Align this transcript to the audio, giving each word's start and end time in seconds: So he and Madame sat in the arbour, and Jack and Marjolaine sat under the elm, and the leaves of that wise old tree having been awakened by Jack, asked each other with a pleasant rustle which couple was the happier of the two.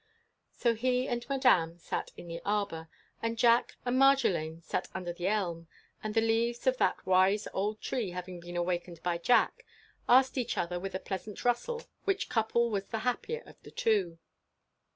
So 0.51 0.73
he 0.73 1.07
and 1.07 1.23
Madame 1.29 1.77
sat 1.77 2.11
in 2.17 2.27
the 2.27 2.41
arbour, 2.43 2.89
and 3.21 3.37
Jack 3.37 3.75
and 3.85 3.99
Marjolaine 3.99 4.63
sat 4.63 4.87
under 4.95 5.13
the 5.13 5.27
elm, 5.27 5.67
and 6.01 6.15
the 6.15 6.21
leaves 6.25 6.65
of 6.65 6.77
that 6.77 7.05
wise 7.05 7.47
old 7.53 7.81
tree 7.81 8.09
having 8.09 8.39
been 8.39 8.57
awakened 8.57 9.03
by 9.03 9.19
Jack, 9.19 9.63
asked 10.09 10.39
each 10.39 10.57
other 10.57 10.79
with 10.79 10.95
a 10.95 10.99
pleasant 10.99 11.45
rustle 11.45 11.83
which 12.05 12.29
couple 12.29 12.71
was 12.71 12.85
the 12.87 13.01
happier 13.05 13.43
of 13.45 13.61
the 13.61 13.69
two. 13.69 14.17